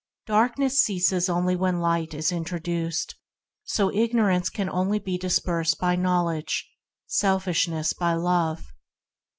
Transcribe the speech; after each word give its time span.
As 0.23 0.33
dark 0.33 0.57
ness 0.57 0.79
ceases 0.79 1.29
only 1.29 1.55
when 1.55 1.79
light 1.79 2.15
is 2.15 2.31
introduced; 2.31 3.13
so 3.65 3.93
ignorance 3.93 4.49
can 4.49 4.67
only 4.67 4.97
be 4.97 5.15
dispersed 5.15 5.77
by 5.79 5.95
Knowledge; 5.95 6.67
selfishness 7.05 7.93
by 7.93 8.15
Love. 8.15 8.65